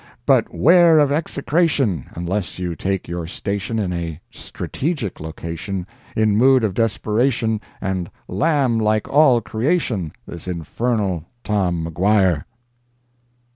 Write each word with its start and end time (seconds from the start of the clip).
But 0.25 0.51
'ware 0.51 0.97
of 0.97 1.11
execration, 1.11 2.07
Unless 2.15 2.57
you 2.57 2.75
take 2.75 3.07
your 3.07 3.27
station 3.27 3.77
In 3.77 3.93
a 3.93 4.19
strategic 4.31 5.19
location, 5.19 5.85
In 6.15 6.35
mood 6.35 6.63
of 6.63 6.73
desperation, 6.73 7.61
And 7.79 8.09
"lam" 8.27 8.79
like 8.79 9.07
all 9.07 9.41
creation 9.41 10.11
This 10.25 10.47
infernal 10.47 11.25
Tom 11.43 11.83
Maguire! 11.83 12.47